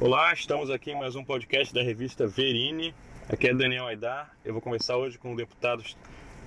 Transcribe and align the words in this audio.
Olá, 0.00 0.32
estamos 0.32 0.70
aqui 0.70 0.92
em 0.92 0.98
mais 0.98 1.14
um 1.14 1.22
podcast 1.22 1.74
da 1.74 1.82
revista 1.82 2.26
Verini. 2.26 2.94
Aqui 3.28 3.48
é 3.48 3.54
Daniel 3.54 3.86
Aidar. 3.86 4.34
Eu 4.42 4.54
vou 4.54 4.62
começar 4.62 4.96
hoje 4.96 5.18
com 5.18 5.34
o 5.34 5.36
deputado 5.36 5.84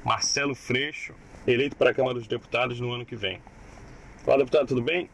Marcelo 0.04 0.56
Freixo, 0.56 1.14
eleito 1.46 1.76
para 1.76 1.92
a 1.92 1.94
Câmara 1.94 2.16
dos 2.16 2.26
Deputados 2.26 2.80
no 2.80 2.92
ano 2.92 3.06
que 3.06 3.16
vem. 3.16 3.40
Fala, 4.26 4.40
deputado, 4.40 4.70
tudo 4.70 4.82
bem? 4.82 5.08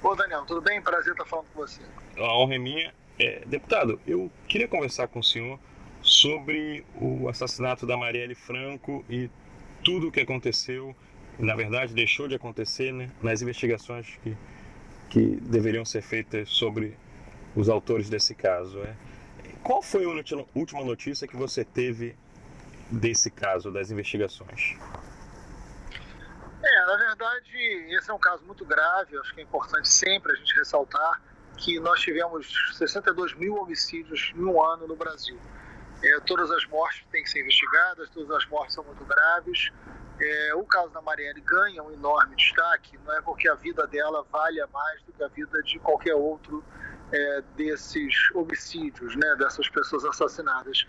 Ô, 0.00 0.14
Daniel, 0.14 0.44
tudo 0.46 0.60
bem? 0.60 0.80
Prazer 0.80 1.10
estar 1.10 1.24
falando 1.24 1.46
com 1.52 1.58
você. 1.58 1.80
A 2.16 2.38
honra 2.38 2.54
é 2.54 2.58
minha. 2.58 2.94
É, 3.18 3.42
deputado, 3.44 4.00
eu 4.06 4.30
queria 4.46 4.68
conversar 4.68 5.08
com 5.08 5.18
o 5.18 5.24
senhor 5.24 5.58
sobre 6.02 6.84
o 6.94 7.28
assassinato 7.28 7.84
da 7.84 7.96
Marielle 7.96 8.36
Franco 8.36 9.04
e 9.10 9.28
tudo 9.82 10.06
o 10.06 10.12
que 10.12 10.20
aconteceu, 10.20 10.94
na 11.36 11.56
verdade 11.56 11.94
deixou 11.94 12.28
de 12.28 12.36
acontecer, 12.36 12.92
né, 12.92 13.10
nas 13.20 13.42
investigações 13.42 14.06
que, 14.22 14.36
que 15.10 15.26
deveriam 15.40 15.84
ser 15.84 16.00
feitas 16.00 16.48
sobre 16.48 16.96
os 17.54 17.68
autores 17.68 18.08
desse 18.08 18.34
caso. 18.34 18.78
É. 18.80 18.94
Qual 19.62 19.82
foi 19.82 20.04
a 20.04 20.08
última 20.54 20.84
notícia 20.84 21.26
que 21.26 21.36
você 21.36 21.64
teve 21.64 22.16
desse 22.90 23.30
caso, 23.30 23.70
das 23.70 23.90
investigações? 23.90 24.76
É, 26.62 26.86
na 26.86 26.96
verdade, 26.96 27.50
esse 27.96 28.10
é 28.10 28.14
um 28.14 28.18
caso 28.18 28.44
muito 28.44 28.64
grave, 28.64 29.16
acho 29.18 29.34
que 29.34 29.40
é 29.40 29.44
importante 29.44 29.88
sempre 29.88 30.32
a 30.32 30.34
gente 30.34 30.54
ressaltar 30.56 31.22
que 31.56 31.78
nós 31.80 32.00
tivemos 32.00 32.74
62 32.76 33.34
mil 33.34 33.54
homicídios 33.56 34.32
em 34.34 34.44
um 34.44 34.62
ano 34.62 34.86
no 34.86 34.96
Brasil. 34.96 35.38
É, 36.02 36.20
todas 36.20 36.50
as 36.50 36.66
mortes 36.66 37.04
têm 37.10 37.22
que 37.22 37.30
ser 37.30 37.40
investigadas, 37.40 38.08
todas 38.10 38.30
as 38.30 38.46
mortes 38.46 38.74
são 38.74 38.84
muito 38.84 39.04
graves. 39.04 39.70
É, 40.18 40.54
o 40.54 40.64
caso 40.64 40.90
da 40.90 41.00
Marielle 41.00 41.40
ganha 41.40 41.82
um 41.82 41.92
enorme 41.92 42.36
destaque, 42.36 42.98
não 43.04 43.14
é 43.14 43.22
porque 43.22 43.48
a 43.48 43.54
vida 43.54 43.86
dela 43.86 44.24
valha 44.30 44.66
mais 44.72 45.02
do 45.02 45.12
que 45.12 45.22
a 45.22 45.28
vida 45.28 45.62
de 45.62 45.78
qualquer 45.78 46.14
outro 46.14 46.64
é, 47.12 47.42
desses 47.56 48.14
homicídios, 48.34 49.16
né, 49.16 49.36
dessas 49.36 49.68
pessoas 49.68 50.04
assassinadas. 50.04 50.86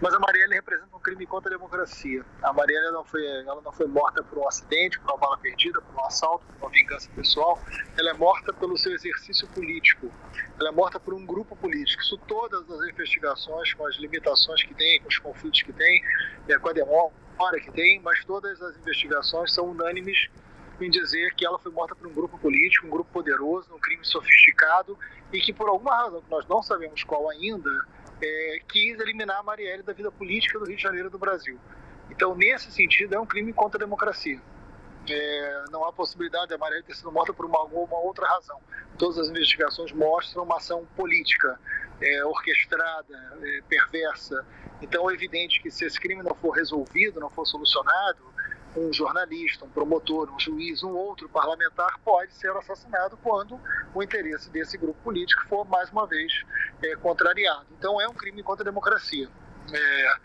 Mas 0.00 0.12
a 0.12 0.18
Marielle 0.18 0.54
representa 0.54 0.94
um 0.94 1.00
crime 1.00 1.26
contra 1.26 1.48
a 1.48 1.56
democracia. 1.56 2.22
A 2.42 2.52
Marielle 2.52 2.90
não 2.90 3.02
foi, 3.02 3.24
ela 3.24 3.62
não 3.62 3.72
foi 3.72 3.86
morta 3.86 4.22
por 4.22 4.38
um 4.38 4.46
acidente, 4.46 5.00
por 5.00 5.12
uma 5.12 5.16
bala 5.16 5.38
perdida, 5.38 5.80
por 5.80 5.94
um 5.94 6.04
assalto, 6.04 6.44
por 6.44 6.66
uma 6.66 6.70
vingança 6.70 7.08
pessoal. 7.16 7.58
Ela 7.96 8.10
é 8.10 8.12
morta 8.12 8.52
pelo 8.52 8.76
seu 8.76 8.92
exercício 8.92 9.48
político. 9.48 10.12
Ela 10.60 10.68
é 10.68 10.72
morta 10.72 11.00
por 11.00 11.14
um 11.14 11.24
grupo 11.24 11.56
político. 11.56 12.02
Isso 12.02 12.18
todas 12.28 12.70
as 12.70 12.88
investigações, 12.90 13.72
com 13.72 13.86
as 13.86 13.96
limitações 13.96 14.62
que 14.64 14.74
tem, 14.74 15.00
com 15.00 15.08
os 15.08 15.18
conflitos 15.18 15.62
que 15.62 15.72
tem, 15.72 16.04
é, 16.46 16.58
com 16.58 16.68
a 16.68 16.72
demora 16.74 17.60
que 17.62 17.72
tem, 17.72 17.98
mas 18.00 18.22
todas 18.26 18.60
as 18.60 18.76
investigações 18.76 19.54
são 19.54 19.70
unânimes 19.70 20.28
em 20.84 20.90
dizer 20.90 21.34
que 21.34 21.46
ela 21.46 21.58
foi 21.58 21.72
morta 21.72 21.94
por 21.94 22.06
um 22.06 22.12
grupo 22.12 22.38
político, 22.38 22.86
um 22.86 22.90
grupo 22.90 23.10
poderoso, 23.12 23.74
um 23.74 23.78
crime 23.78 24.04
sofisticado 24.04 24.98
e 25.32 25.40
que 25.40 25.52
por 25.52 25.68
alguma 25.68 25.96
razão 25.96 26.20
que 26.20 26.30
nós 26.30 26.46
não 26.46 26.62
sabemos 26.62 27.02
qual 27.04 27.30
ainda, 27.30 27.70
é, 28.22 28.60
quis 28.68 28.98
eliminar 28.98 29.40
a 29.40 29.42
Marielle 29.42 29.82
da 29.82 29.92
vida 29.92 30.10
política 30.10 30.58
do 30.58 30.66
Rio 30.66 30.76
de 30.76 30.82
Janeiro 30.82 31.10
do 31.10 31.18
Brasil. 31.18 31.58
Então, 32.10 32.34
nesse 32.34 32.70
sentido, 32.70 33.14
é 33.14 33.20
um 33.20 33.26
crime 33.26 33.52
contra 33.52 33.78
a 33.78 33.84
democracia. 33.84 34.40
É, 35.08 35.64
não 35.70 35.84
há 35.84 35.92
possibilidade 35.92 36.48
da 36.48 36.58
Marielle 36.58 36.84
ter 36.84 36.94
sido 36.94 37.12
morta 37.12 37.32
por 37.32 37.46
uma, 37.46 37.58
alguma 37.58 37.98
outra 37.98 38.26
razão. 38.26 38.60
Todas 38.98 39.18
as 39.18 39.28
investigações 39.28 39.92
mostram 39.92 40.42
uma 40.44 40.56
ação 40.56 40.86
política, 40.96 41.58
é, 42.00 42.24
orquestrada, 42.24 43.38
é, 43.42 43.62
perversa. 43.68 44.44
Então, 44.82 45.10
é 45.10 45.14
evidente 45.14 45.60
que 45.62 45.70
se 45.70 45.84
esse 45.84 45.98
crime 45.98 46.22
não 46.22 46.34
for 46.34 46.50
resolvido, 46.50 47.20
não 47.20 47.30
for 47.30 47.46
solucionado, 47.46 48.35
um 48.76 48.92
jornalista, 48.92 49.64
um 49.64 49.70
promotor, 49.70 50.30
um 50.30 50.38
juiz, 50.38 50.82
um 50.82 50.94
outro 50.94 51.28
parlamentar 51.28 51.98
pode 52.04 52.34
ser 52.34 52.50
assassinado 52.50 53.16
quando 53.22 53.58
o 53.94 54.02
interesse 54.02 54.50
desse 54.50 54.76
grupo 54.76 54.98
político 55.02 55.44
for, 55.48 55.64
mais 55.64 55.90
uma 55.90 56.06
vez, 56.06 56.32
é, 56.82 56.94
contrariado. 56.96 57.66
Então, 57.78 58.00
é 58.00 58.08
um 58.08 58.14
crime 58.14 58.42
contra 58.42 58.62
a 58.62 58.66
democracia. 58.70 59.28
É, 59.72 60.16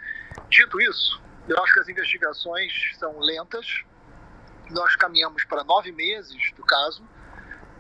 dito 0.50 0.80
isso, 0.82 1.22
eu 1.48 1.58
acho 1.64 1.74
que 1.74 1.80
as 1.80 1.90
investigações 1.90 2.72
são 2.98 3.20
lentas. 3.20 3.84
Nós 4.70 4.96
caminhamos 4.96 5.44
para 5.46 5.64
nove 5.64 5.92
meses 5.92 6.52
do 6.56 6.64
caso 6.64 7.04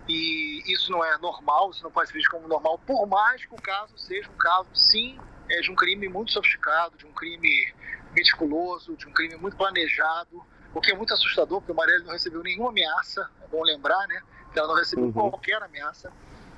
e 0.07 0.63
isso 0.67 0.91
não 0.91 1.03
é 1.03 1.17
normal, 1.17 1.72
isso 1.72 1.84
não 1.84 1.91
pode 1.91 2.09
ser 2.09 2.16
visto 2.16 2.31
como 2.31 2.47
normal, 2.47 2.79
por 2.79 3.07
mais 3.07 3.46
que 3.46 3.53
o 3.53 3.62
caso 3.62 3.97
seja 3.97 4.29
um 4.29 4.38
caso, 4.38 4.67
sim, 4.73 5.19
é 5.50 5.62
de 5.62 5.72
um 5.72 5.75
crime 5.75 6.09
muito 6.09 6.31
sofisticado, 6.31 6.97
de 6.97 7.06
um 7.06 7.13
crime 7.13 7.73
meticuloso, 8.13 8.96
de 8.97 9.07
um 9.07 9.13
crime 9.13 9.35
muito 9.35 9.56
planejado, 9.56 10.44
o 10.74 10.82
que 10.82 10.92
é 10.92 10.96
muito 10.96 11.14
assustador, 11.14 11.59
porque 11.59 11.72
o 11.72 11.76
Marielle 11.76 12.06
não 12.06 12.14
recebeu 12.14 12.42
nenhuma 12.42 12.70
ameaça, 12.70 13.30
é 13.44 13.48
bom 13.48 13.64
lembrar, 13.64 14.08
né? 14.08 14.22
Que 14.54 14.59
ela 14.59 14.70
não 14.70 14.76
recebeu 14.76 15.06
uhum. 15.06 15.12
qualquer 15.12 15.62
ameaça. 15.62 16.12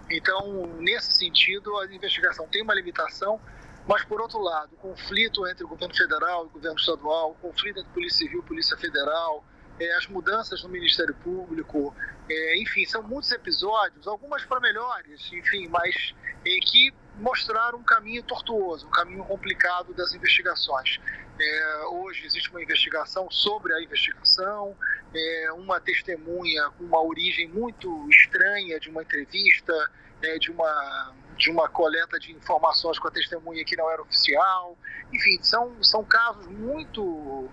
Então, 0.10 0.68
nesse 0.80 1.14
sentido, 1.14 1.78
a 1.80 1.86
investigação 1.86 2.48
tem 2.48 2.62
uma 2.62 2.74
limitação, 2.74 3.40
mas, 3.88 4.04
por 4.04 4.22
outro 4.22 4.40
lado, 4.40 4.74
o 4.74 4.78
conflito 4.78 5.48
entre 5.48 5.64
o 5.64 5.68
governo 5.68 5.96
federal 5.96 6.44
e 6.44 6.48
o 6.48 6.50
governo 6.50 6.78
estadual, 6.78 7.32
o 7.32 7.36
conflito 7.36 7.80
entre 7.80 7.92
Polícia 7.92 8.20
Civil 8.20 8.40
e 8.40 8.44
Polícia 8.44 8.78
Federal, 8.78 9.44
é, 9.80 9.96
as 9.96 10.08
mudanças 10.08 10.64
no 10.64 10.70
Ministério 10.70 11.16
Público, 11.16 11.96
é, 12.30 12.62
enfim, 12.62 12.86
são 12.86 13.02
muitos 13.04 13.32
episódios, 13.32 14.08
algumas 14.08 14.46
para 14.46 14.60
melhores, 14.60 15.32
enfim, 15.34 15.68
mas 15.68 16.14
é, 16.46 16.60
que 16.60 16.94
mostraram 17.16 17.80
um 17.80 17.84
caminho 17.84 18.24
tortuoso, 18.24 18.88
um 18.88 18.92
caminho 18.92 19.24
complicado 19.24 19.94
das 19.94 20.14
investigações. 20.14 21.00
É, 21.40 21.86
hoje 21.86 22.26
existe 22.26 22.50
uma 22.50 22.62
investigação 22.62 23.30
sobre 23.32 23.74
a 23.74 23.82
investigação, 23.82 24.76
é, 25.14 25.52
uma 25.54 25.80
testemunha 25.80 26.70
com 26.72 26.84
uma 26.84 27.02
origem 27.02 27.48
muito 27.48 28.08
estranha 28.10 28.80
de 28.80 28.90
uma 28.90 29.02
entrevista, 29.02 29.74
é, 30.22 30.38
de, 30.38 30.52
uma, 30.52 31.14
de 31.38 31.50
uma 31.50 31.68
coleta 31.68 32.20
de 32.20 32.32
informações 32.32 33.00
com 33.00 33.08
a 33.08 33.12
testemunha 33.12 33.64
que 33.66 33.76
não 33.76 33.90
era 33.90 34.02
oficial. 34.02 34.78
Enfim, 35.12 35.42
são, 35.42 35.84
são 35.84 36.04
casos 36.04 36.48
muito 36.48 37.50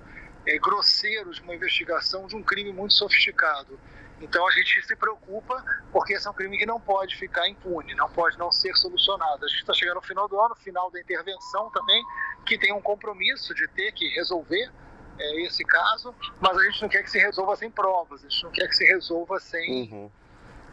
é, 0.47 0.59
grosseiros 0.59 1.37
de 1.37 1.43
uma 1.43 1.55
investigação 1.55 2.27
de 2.27 2.37
um 2.37 2.43
crime 2.43 2.73
muito 2.73 2.95
sofisticado. 2.95 3.79
Então 4.21 4.47
a 4.47 4.51
gente 4.51 4.83
se 4.83 4.95
preocupa 4.95 5.65
porque 5.91 6.13
esse 6.13 6.27
é 6.27 6.31
um 6.31 6.35
crime 6.35 6.59
que 6.59 6.67
não 6.67 6.81
pode 6.81 7.17
ficar 7.17 7.49
impune, 7.49 7.95
não 7.95 8.09
pode 8.11 8.39
não 8.39 8.53
ser 8.53 8.75
solucionado. 8.77 9.45
A 9.45 9.49
gente 9.49 9.61
está 9.61 9.73
chegando 9.73 9.97
ao 9.97 10.03
final 10.03 10.29
do 10.29 10.39
ano, 10.39 10.55
final 10.57 10.91
da 10.91 11.01
intervenção 11.01 11.71
também, 11.71 12.05
que 12.45 12.59
tem 12.59 12.73
um 12.73 12.81
compromisso 12.81 13.55
de 13.55 13.67
ter 13.69 13.93
que 13.93 14.07
resolver 14.09 14.71
é, 15.19 15.43
esse 15.43 15.65
caso, 15.65 16.15
mas 16.41 16.57
a 16.57 16.63
gente 16.65 16.83
não 16.83 16.89
quer 16.89 17.03
que 17.03 17.11
se 17.11 17.19
resolva 17.19 17.57
sem 17.57 17.71
provas, 17.71 18.25
a 18.25 18.29
gente 18.29 18.45
não 18.45 18.51
quer 18.51 18.67
que 18.69 18.77
se 18.77 18.85
resolva 18.85 19.39
sem 19.39 19.83
uhum. 19.91 20.11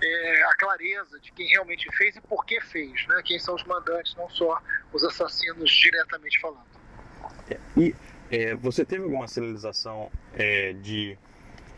é, 0.01 0.43
a 0.43 0.53
clareza 0.55 1.19
de 1.19 1.31
quem 1.31 1.47
realmente 1.47 1.87
fez 1.97 2.15
e 2.15 2.21
por 2.21 2.45
que 2.45 2.59
fez, 2.61 3.05
né? 3.07 3.21
quem 3.23 3.39
são 3.39 3.55
os 3.55 3.63
mandantes, 3.65 4.15
não 4.15 4.29
só 4.29 4.61
os 4.93 5.03
assassinos 5.03 5.69
diretamente 5.69 6.39
falando. 6.39 6.65
E 7.75 7.95
é, 8.31 8.55
você 8.55 8.85
teve 8.85 9.03
alguma 9.03 9.27
sinalização 9.27 10.11
é, 10.33 10.73
de 10.73 11.17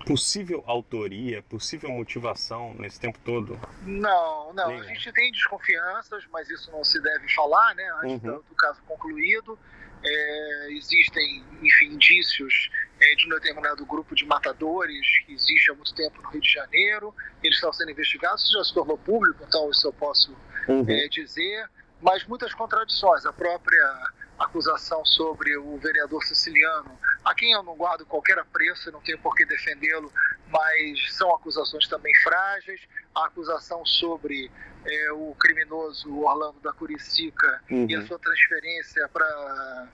possível 0.09 0.63
autoria, 0.65 1.43
possível 1.43 1.91
motivação 1.91 2.73
nesse 2.79 2.99
tempo 2.99 3.19
todo? 3.23 3.59
Não, 3.83 4.51
não. 4.53 4.71
A 4.71 4.83
gente 4.85 5.11
tem 5.13 5.31
desconfianças, 5.31 6.25
mas 6.33 6.49
isso 6.49 6.71
não 6.71 6.83
se 6.83 6.99
deve 6.99 7.31
falar, 7.35 7.75
né? 7.75 7.87
Antes 8.03 8.23
uhum. 8.23 8.41
do 8.49 8.55
caso 8.55 8.81
concluído. 8.87 9.57
É, 10.03 10.67
existem, 10.71 11.43
enfim, 11.61 11.93
indícios 11.93 12.71
é, 12.99 13.15
de 13.15 13.27
um 13.27 13.29
determinado 13.29 13.85
grupo 13.85 14.15
de 14.15 14.25
matadores 14.25 15.05
que 15.25 15.33
existe 15.33 15.69
há 15.69 15.75
muito 15.75 15.93
tempo 15.93 16.19
no 16.23 16.29
Rio 16.29 16.41
de 16.41 16.51
Janeiro. 16.51 17.13
Eles 17.43 17.57
estão 17.57 17.71
sendo 17.71 17.91
investigados, 17.91 18.43
isso 18.45 18.53
já 18.53 18.63
se 18.63 18.73
tornou 18.73 18.97
público, 18.97 19.43
então 19.47 19.69
isso 19.69 19.87
eu 19.87 19.93
posso 19.93 20.35
uhum. 20.67 20.85
é, 20.87 21.07
dizer. 21.07 21.69
Mas 22.01 22.25
muitas 22.25 22.51
contradições. 22.55 23.27
A 23.27 23.33
própria 23.33 24.11
acusação 24.39 25.05
sobre 25.05 25.57
o 25.57 25.77
vereador 25.77 26.23
siciliano, 26.23 26.97
a 27.25 27.35
quem 27.35 27.51
eu 27.51 27.61
não 27.61 27.75
guardo 27.75 28.05
qualquer 28.05 28.39
apreço, 28.39 28.91
não 28.91 29.01
tenho 29.01 29.19
por 29.19 29.35
que 29.35 29.45
defendê-lo, 29.45 30.11
mas 30.47 31.13
são 31.13 31.33
acusações 31.35 31.87
também 31.87 32.13
frágeis. 32.23 32.81
A 33.13 33.25
acusação 33.25 33.85
sobre 33.85 34.49
é, 34.85 35.11
o 35.11 35.35
criminoso 35.37 36.19
Orlando 36.19 36.59
da 36.61 36.71
Curicica 36.71 37.61
uhum. 37.69 37.85
e 37.89 37.95
a 37.95 38.05
sua 38.05 38.17
transferência 38.17 39.07
para 39.09 39.87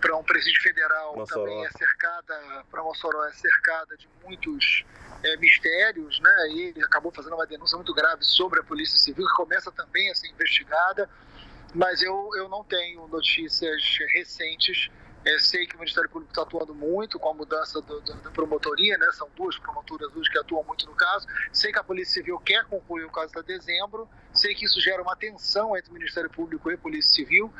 para 0.00 0.18
um 0.18 0.22
presídio 0.22 0.60
federal 0.60 1.16
Mossoró. 1.16 1.46
também 1.46 1.64
é 1.64 1.70
cercada, 1.70 2.64
para 2.70 2.82
Mossoró 2.82 3.24
é 3.24 3.32
cercada 3.32 3.96
de 3.96 4.06
muitos 4.22 4.84
é, 5.22 5.34
mistérios, 5.38 6.20
né? 6.20 6.48
E 6.50 6.60
ele 6.64 6.84
acabou 6.84 7.10
fazendo 7.10 7.32
uma 7.32 7.46
denúncia 7.46 7.74
muito 7.78 7.94
grave 7.94 8.22
sobre 8.22 8.60
a 8.60 8.62
Polícia 8.62 8.98
Civil, 8.98 9.26
que 9.26 9.32
começa 9.32 9.72
também 9.72 10.10
a 10.10 10.14
ser 10.14 10.28
investigada 10.28 11.08
mas 11.74 12.00
eu, 12.00 12.30
eu 12.36 12.48
não 12.48 12.62
tenho 12.62 13.06
notícias 13.08 13.98
recentes. 14.12 14.88
É, 15.24 15.38
sei 15.38 15.66
que 15.66 15.74
o 15.74 15.78
Ministério 15.78 16.08
Público 16.10 16.30
está 16.30 16.42
atuando 16.42 16.74
muito 16.74 17.18
com 17.18 17.30
a 17.30 17.34
mudança 17.34 17.80
do, 17.80 17.98
do, 18.02 18.14
da 18.14 18.30
promotoria, 18.30 18.96
né? 18.98 19.10
são 19.12 19.26
duas 19.34 19.56
promotoras 19.58 20.14
hoje 20.14 20.30
que 20.30 20.38
atuam 20.38 20.62
muito 20.64 20.86
no 20.86 20.94
caso. 20.94 21.26
Sei 21.50 21.72
que 21.72 21.78
a 21.78 21.84
Polícia 21.84 22.14
Civil 22.14 22.38
quer 22.40 22.64
concluir 22.66 23.04
o 23.04 23.10
caso 23.10 23.32
até 23.32 23.42
dezembro. 23.42 24.06
Sei 24.34 24.54
que 24.54 24.66
isso 24.66 24.78
gera 24.80 25.02
uma 25.02 25.16
tensão 25.16 25.74
entre 25.76 25.90
o 25.90 25.94
Ministério 25.94 26.28
Público 26.28 26.70
e 26.70 26.74
a 26.74 26.78
Polícia 26.78 27.10
Civil. 27.14 27.50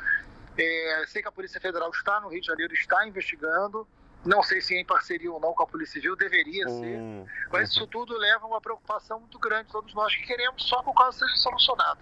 É, 0.57 1.05
sei 1.07 1.23
que 1.23 1.27
a 1.27 1.31
Polícia 1.31 1.59
Federal 1.59 1.89
está 1.89 2.21
no 2.21 2.29
Rio 2.29 2.39
de 2.39 2.47
Janeiro, 2.47 2.71
está 2.73 3.05
investigando. 3.07 3.87
Não 4.23 4.41
sei 4.43 4.61
se 4.61 4.75
em 4.75 4.85
parceria 4.85 5.31
ou 5.31 5.39
não 5.39 5.53
com 5.53 5.63
a 5.63 5.67
Polícia 5.67 5.93
Civil, 5.93 6.15
deveria 6.15 6.67
ser. 6.69 6.97
Hum. 6.97 7.25
Mas 7.51 7.69
isso 7.69 7.85
tudo 7.87 8.15
leva 8.15 8.45
a 8.45 8.47
uma 8.47 8.61
preocupação 8.61 9.19
muito 9.19 9.37
grande, 9.39 9.71
todos 9.71 9.93
nós 9.93 10.15
que 10.15 10.23
queremos 10.23 10.63
só 10.63 10.81
que 10.83 10.89
o 10.89 10.93
caso 10.93 11.19
seja 11.19 11.35
solucionado. 11.37 11.99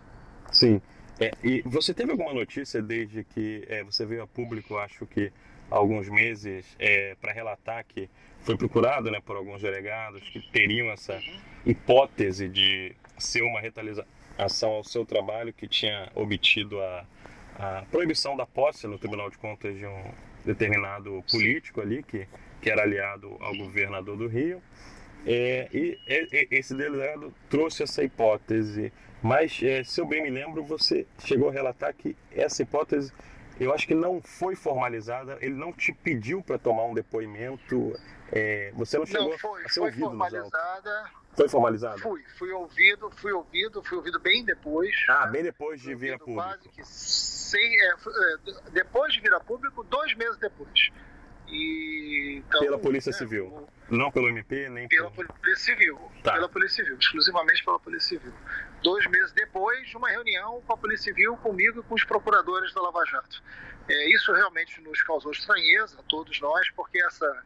Sim. 0.52 0.82
É, 1.20 1.32
e 1.44 1.62
você 1.62 1.94
teve 1.94 2.12
alguma 2.12 2.34
notícia 2.34 2.82
desde 2.82 3.24
que 3.24 3.64
é, 3.68 3.84
você 3.84 4.06
veio 4.06 4.24
a 4.24 4.28
público, 4.28 4.78
acho 4.78 5.06
que 5.06 5.32
há 5.70 5.76
alguns 5.76 6.10
meses, 6.10 6.66
é, 6.80 7.16
para 7.22 7.32
relatar 7.32 7.86
que 7.86 8.10
foi 8.42 8.58
procurado 8.58 9.10
né, 9.10 9.22
por 9.24 9.36
alguns 9.36 9.62
delegados 9.62 10.28
que 10.30 10.42
teriam 10.52 10.90
essa 10.92 11.22
hipótese 11.66 12.50
de 12.50 12.96
ser 13.18 13.42
uma 13.44 13.62
retaliação 13.62 14.72
ao 14.72 14.84
seu 14.84 15.06
trabalho 15.06 15.54
que 15.54 15.68
tinha 15.68 16.12
obtido 16.16 16.82
a, 16.82 17.06
a 17.58 17.86
proibição 17.90 18.36
da 18.36 18.46
posse 18.46 18.88
no 18.88 18.98
Tribunal 18.98 19.30
de 19.30 19.38
Contas 19.38 19.78
de 19.78 19.86
um 19.86 20.12
determinado 20.44 21.24
político 21.32 21.80
ali 21.80 22.04
que, 22.04 22.28
que 22.62 22.70
era 22.70 22.84
aliado 22.84 23.38
ao 23.40 23.56
governador 23.56 24.18
do 24.18 24.28
Rio. 24.28 24.62
É, 25.26 25.70
e, 25.72 25.98
e, 26.06 26.48
esse 26.52 26.76
delegado 26.76 27.34
trouxe 27.50 27.84
essa 27.84 28.04
hipótese, 28.04 28.92
mas 29.24 29.60
é, 29.64 29.84
se 29.86 30.02
eu 30.02 30.06
bem 30.06 30.22
me 30.22 30.30
lembro, 30.30 30.64
você 30.64 31.08
chegou 31.20 31.48
a 31.48 31.52
relatar 31.52 31.94
que 31.94 32.16
essa 32.30 32.62
hipótese, 32.62 33.14
eu 33.58 33.74
acho 33.74 33.88
que 33.88 33.96
não 33.96 34.22
foi 34.22 34.54
formalizada, 34.54 35.38
ele 35.40 35.56
não 35.56 35.72
te 35.72 35.94
pediu 35.94 36.42
para 36.42 36.60
tomar 36.60 36.84
um 36.84 36.94
depoimento, 36.94 37.98
é, 38.32 38.74
você 38.76 38.98
não 38.98 39.06
chegou 39.06 39.30
não, 39.30 39.38
foi, 39.40 39.64
a 39.64 39.70
ser 39.70 39.80
foi 39.80 39.90
ouvido 39.90 40.06
formalizada. 40.06 41.12
Foi 41.36 41.50
formalizado? 41.50 42.00
Fui, 42.00 42.22
fui 42.38 42.52
ouvido, 42.52 43.10
fui 43.16 43.32
ouvido, 43.32 43.82
fui 43.82 43.98
ouvido 43.98 44.20
bem 44.20 44.44
depois. 44.44 44.94
Ah, 45.10 45.26
né? 45.26 45.32
bem 45.32 45.44
depois 45.44 45.82
de 45.82 45.96
vir 45.96 46.14
a 46.14 46.20
público. 46.20 46.42
Quase 46.42 46.70
que 46.70 46.84
sei, 46.84 47.80
é, 47.80 47.94
é, 47.94 48.72
depois 48.72 49.14
de 49.14 49.22
vir 49.22 49.34
a 49.34 49.40
público, 49.40 49.84
dois 49.86 50.14
meses 50.16 50.38
depois. 50.38 50.92
E, 51.48 52.42
então, 52.46 52.60
pela 52.60 52.78
Polícia 52.78 53.14
Civil? 53.14 53.46
o, 53.48 53.68
não 53.98 54.12
pelo 54.12 54.28
MP, 54.30 54.70
nem 54.70 54.88
pela 54.88 55.12
pelo... 55.12 55.28
Polícia 55.34 55.74
Civil. 55.74 56.00
Tá. 56.24 56.34
Pela 56.34 56.50
Polícia 56.50 56.84
Civil, 56.84 56.98
exclusivamente 57.00 57.64
pela 57.64 57.80
Polícia 57.80 58.10
Civil. 58.10 58.34
Dois 58.82 59.06
meses 59.08 59.32
depois 59.34 59.88
de 59.88 59.98
uma 59.98 60.10
reunião 60.10 60.62
com 60.62 60.74
a 60.74 60.78
Polícia 60.78 61.14
Civil, 61.14 61.36
comigo 61.38 61.80
e 61.80 61.84
com 61.84 61.96
os 61.96 62.04
procuradores 62.04 62.74
da 62.74 62.82
Lava 62.82 63.06
Jato. 63.06 63.42
É, 63.88 64.10
isso 64.14 64.32
realmente 64.34 64.80
nos 64.82 65.02
causou 65.04 65.32
estranheza, 65.32 66.00
a 66.00 66.04
todos 66.04 66.40
nós, 66.40 66.70
porque 66.72 67.02
essa, 67.04 67.44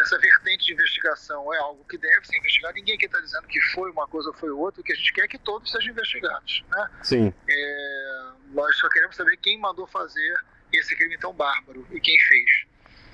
essa 0.00 0.18
vertente 0.18 0.66
de 0.66 0.72
investigação 0.72 1.52
é 1.54 1.58
algo 1.58 1.84
que 1.84 1.96
deve 1.96 2.26
ser 2.26 2.36
investigado. 2.38 2.74
Ninguém 2.74 2.96
aqui 2.96 3.06
está 3.06 3.20
dizendo 3.20 3.46
que 3.46 3.60
foi 3.72 3.90
uma 3.90 4.06
coisa 4.08 4.28
ou 4.28 4.34
foi 4.34 4.50
outra, 4.50 4.80
o 4.80 4.84
que 4.84 4.92
a 4.92 4.96
gente 4.96 5.12
quer 5.12 5.22
é 5.24 5.28
que 5.28 5.38
todos 5.38 5.70
sejam 5.70 5.92
investigados. 5.92 6.64
Né? 6.68 6.90
Sim. 7.02 7.34
É, 7.48 8.32
nós 8.48 8.76
só 8.76 8.88
queremos 8.88 9.16
saber 9.16 9.36
quem 9.36 9.58
mandou 9.58 9.86
fazer 9.86 10.34
esse 10.72 10.96
crime 10.96 11.16
tão 11.18 11.32
bárbaro 11.32 11.86
e 11.90 12.00
quem 12.00 12.18
fez. 12.18 12.66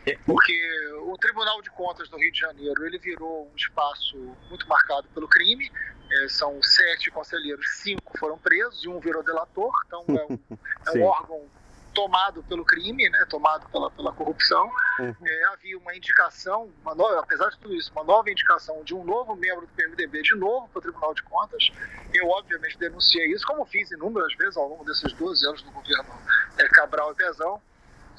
É, 0.06 0.16
Porque 0.26 0.88
o 1.06 1.16
Tribunal 1.16 1.62
de 1.62 1.70
Contas 1.70 2.08
do 2.08 2.16
Rio 2.16 2.32
de 2.32 2.40
Janeiro 2.40 2.84
ele 2.84 2.98
virou 2.98 3.50
um 3.52 3.56
espaço 3.56 4.16
muito 4.48 4.66
marcado 4.68 5.08
pelo 5.14 5.28
crime. 5.28 5.70
É, 6.10 6.28
são 6.28 6.62
sete 6.62 7.10
conselheiros, 7.10 7.64
cinco 7.76 8.18
foram 8.18 8.36
presos 8.36 8.84
e 8.84 8.88
um 8.88 9.00
virou 9.00 9.22
delator. 9.22 9.72
Então 9.86 10.04
é 10.08 10.32
um, 10.32 10.38
é 10.86 10.98
um 10.98 11.04
órgão 11.04 11.48
tomado 11.92 12.42
pelo 12.44 12.64
crime, 12.64 13.08
né, 13.08 13.24
tomado 13.28 13.68
pela, 13.68 13.90
pela 13.90 14.12
corrupção. 14.12 14.70
Uhum. 14.98 15.14
É, 15.26 15.44
havia 15.52 15.78
uma 15.78 15.94
indicação, 15.94 16.70
uma 16.82 16.94
nova, 16.94 17.20
apesar 17.20 17.50
de 17.50 17.58
tudo 17.58 17.74
isso, 17.74 17.92
uma 17.92 18.04
nova 18.04 18.30
indicação 18.30 18.82
de 18.82 18.94
um 18.94 19.04
novo 19.04 19.36
membro 19.36 19.66
do 19.66 19.72
PMDB 19.72 20.22
de 20.22 20.34
novo 20.34 20.68
para 20.68 20.78
o 20.78 20.82
Tribunal 20.82 21.14
de 21.14 21.22
Contas. 21.22 21.70
Eu, 22.12 22.28
obviamente, 22.28 22.78
denunciei 22.78 23.26
isso, 23.32 23.46
como 23.46 23.64
fiz 23.64 23.90
inúmeras 23.90 24.34
vezes 24.36 24.56
ao 24.56 24.68
longo 24.68 24.84
desses 24.84 25.12
12 25.12 25.46
anos 25.46 25.62
do 25.62 25.70
governo 25.70 26.10
é, 26.58 26.68
Cabral 26.68 27.12
e 27.12 27.14
Pezão. 27.14 27.60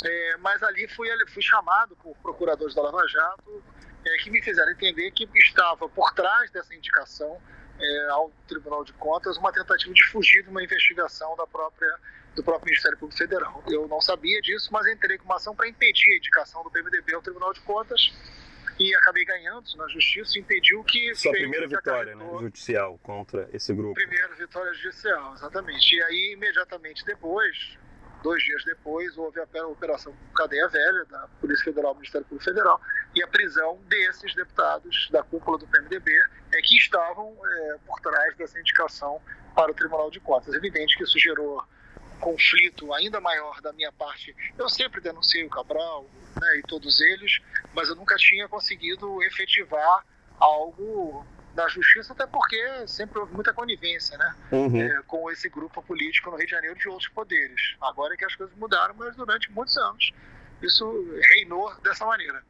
É, 0.03 0.37
mas 0.37 0.61
ali 0.63 0.87
fui, 0.87 1.07
fui 1.29 1.41
chamado 1.41 1.95
por 1.97 2.15
procuradores 2.17 2.75
da 2.75 2.81
Lava 2.81 3.07
Jato 3.07 3.63
é, 4.05 4.17
que 4.17 4.29
me 4.29 4.41
fizeram 4.41 4.71
entender 4.71 5.11
que 5.11 5.27
estava 5.35 5.87
por 5.87 6.13
trás 6.13 6.51
dessa 6.51 6.73
indicação 6.75 7.41
é, 7.79 8.09
ao 8.09 8.31
Tribunal 8.47 8.83
de 8.83 8.93
Contas 8.93 9.37
uma 9.37 9.51
tentativa 9.51 9.93
de 9.93 10.03
fugir 10.05 10.43
de 10.43 10.49
uma 10.49 10.63
investigação 10.63 11.35
da 11.35 11.47
própria, 11.47 11.95
do 12.35 12.43
próprio 12.43 12.65
Ministério 12.65 12.97
Público 12.97 13.17
Federal. 13.17 13.63
Eu 13.67 13.87
não 13.87 14.01
sabia 14.01 14.41
disso, 14.41 14.69
mas 14.71 14.87
entrei 14.87 15.17
com 15.17 15.25
uma 15.25 15.35
ação 15.35 15.55
para 15.55 15.67
impedir 15.67 16.11
a 16.11 16.17
indicação 16.17 16.63
do 16.63 16.69
PMDB 16.69 17.15
ao 17.15 17.21
Tribunal 17.21 17.53
de 17.53 17.61
Contas 17.61 18.13
e 18.79 18.93
acabei 18.95 19.23
ganhando 19.23 19.65
na 19.77 19.87
justiça, 19.87 20.39
impediu 20.39 20.83
que... 20.83 21.13
Sua 21.13 21.31
primeira 21.31 21.67
vitória 21.67 22.15
né, 22.15 22.25
judicial 22.39 22.97
contra 23.03 23.47
esse 23.53 23.73
grupo. 23.73 23.93
Primeira 23.93 24.33
vitória 24.35 24.73
judicial, 24.73 25.35
exatamente. 25.35 25.95
E 25.95 26.03
aí, 26.03 26.33
imediatamente 26.33 27.05
depois, 27.05 27.77
dois 28.23 28.41
dias 28.41 28.63
depois, 28.63 29.15
houve 29.17 29.39
a 29.39 29.67
Operação 29.67 30.15
Cadeia 30.33 30.67
Velha, 30.69 31.05
da 31.05 31.27
Polícia 31.39 31.65
Federal, 31.65 31.93
Ministério 31.93 32.25
Público 32.25 32.45
Federal, 32.45 32.81
e 33.13 33.21
a 33.21 33.27
prisão 33.27 33.79
desses 33.87 34.33
deputados 34.33 35.09
da 35.11 35.21
cúpula 35.21 35.57
do 35.59 35.67
PMDB, 35.67 36.11
é, 36.53 36.61
que 36.61 36.77
estavam 36.77 37.35
é, 37.45 37.77
por 37.85 37.99
trás 37.99 38.35
dessa 38.37 38.59
indicação 38.59 39.21
para 39.53 39.71
o 39.71 39.75
Tribunal 39.75 40.09
de 40.09 40.19
Contas. 40.19 40.53
É 40.53 40.57
evidente 40.57 40.97
que 40.97 41.03
isso 41.03 41.19
gerou 41.19 41.61
conflito 42.19 42.93
ainda 42.93 43.19
maior 43.19 43.59
da 43.61 43.73
minha 43.73 43.91
parte. 43.91 44.33
Eu 44.57 44.69
sempre 44.69 45.01
denunciei 45.01 45.45
o 45.45 45.49
Cabral 45.49 46.05
né, 46.39 46.57
e 46.59 46.61
todos 46.63 47.01
eles, 47.01 47.39
mas 47.73 47.89
eu 47.89 47.95
nunca 47.95 48.15
tinha 48.15 48.47
conseguido 48.47 49.21
efetivar 49.23 50.05
algo 50.39 51.25
na 51.55 51.67
justiça, 51.67 52.13
até 52.13 52.25
porque 52.25 52.87
sempre 52.87 53.19
houve 53.19 53.33
muita 53.33 53.53
conivência, 53.53 54.17
né? 54.17 54.35
Uhum. 54.51 54.81
é, 54.81 55.01
com 55.03 55.29
esse 55.31 55.49
grupo 55.49 55.81
político 55.83 56.31
no 56.31 56.37
Rio 56.37 56.45
de 56.45 56.51
Janeiro 56.51 56.77
de 56.77 56.89
outros 56.89 57.09
poderes. 57.09 57.75
Agora 57.81 58.13
é 58.13 58.17
que 58.17 58.25
as 58.25 58.35
coisas 58.35 58.55
mudaram, 58.57 58.95
mas 58.95 59.15
durante 59.15 59.51
muitos 59.51 59.77
anos 59.77 60.11
isso 60.61 61.05
reinou 61.29 61.73
dessa 61.81 62.05
maneira. 62.05 62.41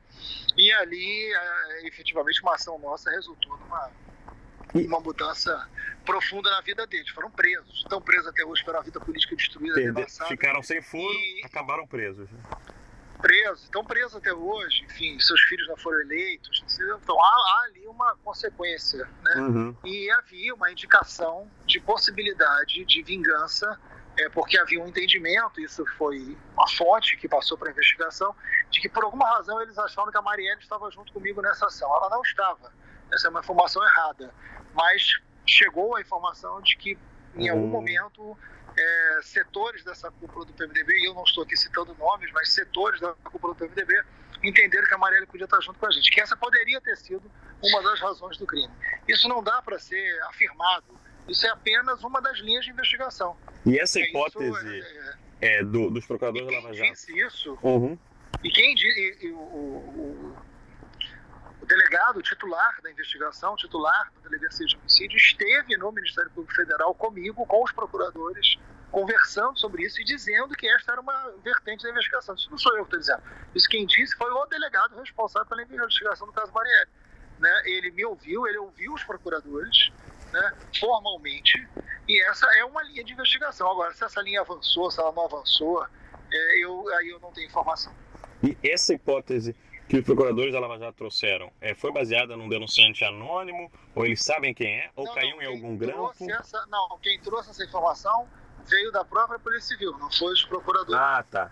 E 0.56 0.72
ali, 0.74 1.34
é, 1.34 1.88
efetivamente, 1.88 2.42
uma 2.42 2.56
ação 2.56 2.78
nossa 2.80 3.10
resultou 3.10 3.58
numa 3.58 3.92
uma 4.76 5.00
mudança 5.00 5.70
profunda 6.04 6.50
na 6.50 6.62
vida 6.62 6.88
deles. 6.88 7.10
Foram 7.10 7.30
presos. 7.30 7.80
Estão 7.80 8.02
presos 8.02 8.28
até 8.28 8.44
hoje 8.44 8.64
pela 8.66 8.82
vida 8.82 9.00
política 9.00 9.36
destruída, 9.36 9.76
Perde-. 9.76 10.28
Ficaram 10.28 10.64
sem 10.64 10.82
furo, 10.82 11.14
E- 11.14 11.44
acabaram 11.46 11.86
presos. 11.86 12.28
Presos, 13.24 13.64
estão 13.64 13.86
presos 13.86 14.16
até 14.18 14.34
hoje, 14.34 14.84
enfim, 14.84 15.18
seus 15.18 15.40
filhos 15.44 15.66
não 15.70 15.78
foram 15.78 16.02
eleitos. 16.02 16.62
Então 17.02 17.18
há, 17.24 17.26
há 17.26 17.64
ali 17.68 17.88
uma 17.88 18.18
consequência, 18.18 19.08
né? 19.24 19.36
Uhum. 19.38 19.78
e 19.86 20.12
havia 20.12 20.54
uma 20.54 20.70
indicação 20.70 21.50
de 21.66 21.80
possibilidade 21.80 22.84
de 22.84 23.02
vingança, 23.02 23.80
é, 24.18 24.28
porque 24.28 24.60
havia 24.60 24.84
um 24.84 24.88
entendimento, 24.88 25.62
isso 25.62 25.86
foi 25.98 26.38
uma 26.54 26.68
fonte 26.68 27.16
que 27.16 27.30
passou 27.30 27.58
para 27.58 27.70
a 27.70 27.72
investigação, 27.72 28.36
de 28.70 28.82
que 28.82 28.90
por 28.90 29.06
alguma 29.06 29.26
razão 29.30 29.62
eles 29.62 29.78
acharam 29.78 30.12
que 30.12 30.18
a 30.18 30.22
Marielle 30.22 30.60
estava 30.60 30.92
junto 30.92 31.14
comigo 31.14 31.42
nessa 31.42 31.66
ação. 31.68 31.90
Ela 31.96 32.10
não 32.10 32.22
estava. 32.22 32.74
Essa 33.12 33.28
é 33.28 33.30
uma 33.30 33.40
informação 33.40 33.82
errada. 33.84 34.34
Mas 34.74 35.22
chegou 35.46 35.96
a 35.96 36.02
informação 36.02 36.62
de 36.62 36.76
que 36.76 36.98
em 37.36 37.48
algum 37.50 37.68
Hum. 37.68 37.70
momento 37.70 38.38
é, 38.78 39.03
setores 39.28 39.84
dessa 39.84 40.10
cúpula 40.12 40.46
do 40.46 40.54
PMDB, 40.54 40.94
e 41.00 41.06
eu 41.08 41.14
não 41.14 41.24
estou 41.24 41.44
aqui 41.44 41.56
citando 41.58 41.94
nomes, 41.96 42.32
mas 42.32 42.50
setores 42.52 43.00
da 43.00 43.14
cúpula 43.14 43.54
do 43.54 43.58
PMDB 43.58 44.04
entenderam 44.44 44.86
que 44.88 44.94
a 44.94 44.98
Marielle 44.98 45.26
podia 45.28 45.46
estar 45.46 45.62
junto 45.62 45.80
com 45.80 45.86
a 45.88 45.92
gente, 45.92 46.12
que 46.12 46.20
essa 46.20 46.36
poderia 46.36 46.80
ter 46.82 46.96
sido 46.98 47.24
uma 47.64 47.82
das 47.82 48.00
razões 48.02 48.38
do 48.38 48.46
crime. 48.46 48.74
Isso 49.08 49.28
não 49.30 49.42
dá 49.42 49.62
para 49.62 49.80
ser 49.80 50.22
afirmado. 50.24 50.98
Isso 51.28 51.46
é 51.46 51.50
apenas 51.50 52.04
uma 52.04 52.22
das 52.22 52.38
linhas 52.40 52.66
de 52.66 52.72
investigação. 52.72 53.38
E 53.66 53.80
essa 53.80 54.00
É, 54.00 54.04
hipótese 54.04 54.46
isso 54.50 54.68
é- 55.40 55.58
é, 55.60 55.64
do- 55.64 55.90
dos 55.90 56.06
procuradores 56.06 56.46
da 56.48 56.54
quem 56.54 56.62
Lava 56.62 56.74
Jato. 56.76 56.92
disse 56.92 57.18
isso, 57.22 57.58
Uhum. 57.64 57.98
e 58.44 58.50
quem 58.52 58.76
di- 58.76 58.88
e- 58.88 59.28
e 59.28 59.32
o, 59.32 59.38
o- 59.38 60.38
o 61.62 61.66
delegado, 61.66 62.18
o 62.18 62.22
titular 62.22 62.78
da 62.82 62.92
investigação, 62.92 63.54
o 63.54 63.56
titular 63.56 64.12
da 64.22 64.30
delegacia 64.30 64.66
de 64.68 64.76
homicídio, 64.76 65.16
esteve 65.16 65.78
no 65.78 65.90
Ministério 65.94 66.30
Público 66.32 66.54
Federal 66.54 66.94
comigo, 66.94 67.46
com 67.46 67.64
os 67.64 67.72
procuradores, 67.72 68.58
conversando 68.94 69.58
sobre 69.58 69.84
isso 69.84 70.00
e 70.00 70.04
dizendo 70.04 70.56
que 70.56 70.68
esta 70.68 70.92
era 70.92 71.02
uma 71.02 71.34
vertente 71.44 71.84
da 71.84 71.90
investigação. 71.90 72.36
Isso 72.36 72.50
não 72.52 72.60
sou 72.60 72.78
eu 72.78 72.86
que 72.86 72.96
estou 72.96 73.00
dizendo. 73.00 73.24
Isso 73.56 73.68
quem 73.68 73.88
disse 73.88 74.16
foi 74.16 74.32
o 74.32 74.46
delegado 74.46 74.96
responsável 75.00 75.50
pela 75.50 75.64
investigação 75.64 76.28
do 76.28 76.32
caso 76.32 76.54
Marielle. 76.54 76.92
Né? 77.40 77.62
Ele 77.66 77.90
me 77.90 78.06
ouviu, 78.06 78.46
ele 78.46 78.60
ouviu 78.60 78.94
os 78.94 79.04
procuradores 79.04 79.92
né, 80.32 80.54
formalmente, 80.80 81.68
e 82.08 82.22
essa 82.30 82.46
é 82.56 82.64
uma 82.64 82.84
linha 82.84 83.04
de 83.04 83.14
investigação. 83.14 83.70
Agora, 83.70 83.92
se 83.94 84.04
essa 84.04 84.22
linha 84.22 84.42
avançou, 84.42 84.92
se 84.92 85.00
ela 85.00 85.12
não 85.12 85.26
avançou, 85.26 85.84
é, 86.32 86.64
eu, 86.64 86.88
aí 86.96 87.10
eu 87.10 87.20
não 87.20 87.32
tenho 87.32 87.48
informação. 87.48 87.92
E 88.44 88.56
essa 88.64 88.94
hipótese 88.94 89.56
que 89.90 89.98
os 89.98 90.06
procuradores 90.06 90.54
da 90.54 90.60
Lava 90.60 90.78
Jato 90.78 90.98
trouxeram 90.98 91.52
é, 91.60 91.74
foi 91.74 91.92
baseada 91.92 92.38
num 92.38 92.48
denunciante 92.48 93.04
anônimo? 93.04 93.72
Ou 93.96 94.06
eles 94.06 94.24
sabem 94.24 94.54
quem 94.54 94.82
é? 94.82 94.92
Ou 94.96 95.06
Não, 95.06 95.14
caiu 95.16 95.36
não, 95.36 95.42
em 95.42 95.46
algum 95.48 95.76
grampo? 95.76 96.14
Essa, 96.30 96.66
não, 96.68 96.98
quem 97.00 97.20
trouxe 97.20 97.50
essa 97.50 97.64
informação 97.64 98.28
veio 98.68 98.92
da 98.92 99.04
própria 99.04 99.40
Polícia 99.40 99.70
Civil, 99.76 99.98
não 99.98 100.12
foi 100.12 100.34
os 100.34 100.44
procuradores. 100.46 100.94
Ah, 101.02 101.24
tá. 101.30 101.52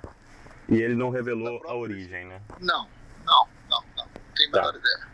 E 0.70 0.82
ele 0.82 0.96
não 0.96 1.10
revelou 1.10 1.62
própria 1.62 1.72
a 1.72 1.76
origem, 1.76 2.26
né? 2.26 2.42
Não, 2.60 2.88
não, 3.26 3.48
não, 3.70 3.84
não. 3.98 4.06
Não 4.06 4.12
tenho 4.36 4.50
a 4.50 4.52
Tá. 4.52 4.60
menor 4.62 4.76
ideia. 4.76 5.12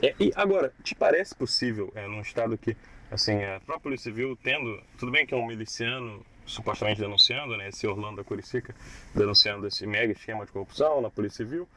É, 0.00 0.14
e 0.20 0.32
agora, 0.36 0.72
te 0.82 0.94
parece 0.94 1.34
possível, 1.34 1.90
é, 1.94 2.06
num 2.06 2.20
estado 2.20 2.56
que, 2.56 2.76
assim, 3.10 3.42
a 3.42 3.60
própria 3.60 3.80
Polícia 3.80 4.10
Civil 4.10 4.38
tendo, 4.42 4.80
tudo 4.98 5.10
bem 5.10 5.26
que 5.26 5.34
é 5.34 5.36
um 5.36 5.46
miliciano 5.46 6.24
supostamente 6.46 7.00
denunciando, 7.00 7.56
né, 7.56 7.68
esse 7.68 7.86
Orlando 7.86 8.16
da 8.16 8.24
Curicica, 8.24 8.74
denunciando 9.14 9.66
esse 9.66 9.86
mega 9.86 10.12
esquema 10.12 10.46
de 10.46 10.52
corrupção 10.52 11.00
na 11.00 11.10
Polícia 11.10 11.44
Civil, 11.44 11.68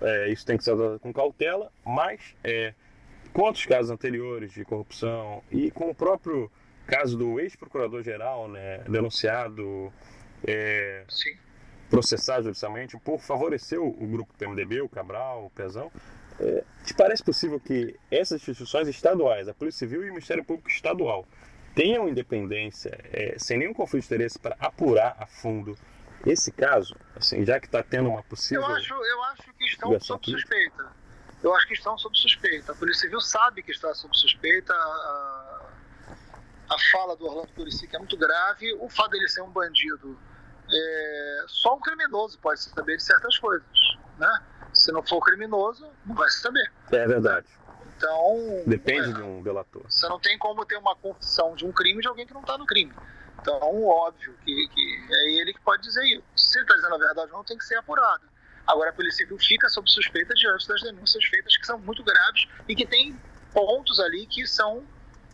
é, 0.00 0.28
isso 0.30 0.44
tem 0.44 0.56
que 0.58 0.64
ser 0.64 0.74
tratado 0.76 0.98
com 0.98 1.12
cautela, 1.12 1.70
mas 1.84 2.34
é, 2.42 2.74
outros 3.34 3.64
casos 3.66 3.90
anteriores 3.90 4.52
de 4.52 4.64
corrupção 4.64 5.42
e 5.50 5.70
com 5.70 5.90
o 5.90 5.94
próprio 5.94 6.50
caso 6.90 7.16
do 7.16 7.38
ex-procurador-geral, 7.38 8.48
né, 8.48 8.78
denunciado, 8.88 9.92
é, 10.46 11.04
processado 11.88 12.44
judicialmente 12.44 12.96
por 12.98 13.20
favorecer 13.20 13.80
o 13.80 14.06
grupo 14.06 14.32
PMDB, 14.38 14.80
o 14.80 14.88
Cabral, 14.88 15.46
o 15.46 15.50
Pezão. 15.50 15.90
É, 16.38 16.64
te 16.84 16.94
parece 16.94 17.22
possível 17.22 17.60
que 17.60 17.94
essas 18.10 18.40
instituições 18.40 18.88
estaduais, 18.88 19.48
a 19.48 19.54
Polícia 19.54 19.86
Civil 19.86 20.04
e 20.04 20.10
o 20.10 20.12
Ministério 20.14 20.44
Público 20.44 20.70
Estadual, 20.70 21.26
tenham 21.74 22.08
independência, 22.08 22.98
é, 23.12 23.36
sem 23.38 23.58
nenhum 23.58 23.74
conflito 23.74 24.02
de 24.02 24.14
interesse, 24.14 24.38
para 24.38 24.56
apurar 24.58 25.16
a 25.18 25.26
fundo 25.26 25.76
esse 26.26 26.52
caso, 26.52 26.94
assim, 27.16 27.44
já 27.44 27.58
que 27.58 27.66
está 27.66 27.82
tendo 27.82 28.08
uma 28.08 28.22
possível. 28.22 28.62
Eu 28.62 28.74
acho, 28.74 28.94
eu 28.94 29.24
acho 29.24 29.52
que 29.54 29.64
estão 29.64 30.00
sob 30.00 30.24
suspeita. 30.24 30.92
Eu 31.42 31.54
acho 31.54 31.66
que 31.66 31.74
estão 31.74 31.96
sob 31.96 32.16
suspeita. 32.18 32.72
A 32.72 32.74
Polícia 32.74 33.02
Civil 33.02 33.20
sabe 33.20 33.62
que 33.62 33.70
está 33.70 33.94
sob 33.94 34.14
suspeita. 34.14 34.74
A, 34.74 35.49
a 36.70 36.78
fala 36.92 37.16
do 37.16 37.26
Orlando 37.26 37.52
Curicic 37.52 37.94
é 37.94 37.98
muito 37.98 38.16
grave. 38.16 38.72
O 38.80 38.88
fato 38.88 39.10
dele 39.10 39.28
ser 39.28 39.42
um 39.42 39.50
bandido, 39.50 40.16
é, 40.72 41.44
só 41.48 41.74
um 41.74 41.80
criminoso 41.80 42.38
pode 42.38 42.60
saber 42.60 42.96
de 42.96 43.02
certas 43.02 43.36
coisas, 43.38 43.66
né? 44.16 44.42
Se 44.72 44.92
não 44.92 45.02
for 45.02 45.20
criminoso, 45.20 45.90
não 46.06 46.14
vai 46.14 46.30
saber. 46.30 46.70
É 46.92 47.06
verdade. 47.06 47.48
Então. 47.96 48.62
Depende 48.66 49.10
é, 49.10 49.14
de 49.14 49.22
um 49.22 49.42
delator. 49.42 49.82
Você 49.88 50.08
não 50.08 50.20
tem 50.20 50.38
como 50.38 50.64
ter 50.64 50.76
uma 50.76 50.94
confissão 50.94 51.56
de 51.56 51.66
um 51.66 51.72
crime 51.72 52.00
de 52.00 52.06
alguém 52.06 52.24
que 52.24 52.32
não 52.32 52.40
está 52.40 52.56
no 52.56 52.64
crime. 52.64 52.94
Então, 53.40 53.84
óbvio 53.84 54.34
que, 54.44 54.68
que, 54.68 55.06
é 55.10 55.40
ele 55.40 55.52
que 55.52 55.60
pode 55.60 55.82
dizer 55.82 56.04
isso. 56.04 56.22
Se 56.36 56.58
ele 56.58 56.64
está 56.64 56.76
dizendo 56.76 56.94
a 56.94 56.98
verdade 56.98 57.32
ou 57.32 57.38
não, 57.38 57.44
tem 57.44 57.58
que 57.58 57.64
ser 57.64 57.76
apurado. 57.76 58.22
Agora, 58.66 58.90
a 58.90 58.92
Polícia 58.92 59.24
Civil 59.24 59.38
fica 59.38 59.68
sob 59.68 59.90
suspeita 59.90 60.34
diante 60.34 60.68
das 60.68 60.80
denúncias 60.82 61.24
feitas, 61.24 61.56
que 61.56 61.66
são 61.66 61.78
muito 61.78 62.04
graves 62.04 62.46
e 62.68 62.76
que 62.76 62.86
tem 62.86 63.18
pontos 63.52 63.98
ali 63.98 64.26
que 64.26 64.46
são 64.46 64.86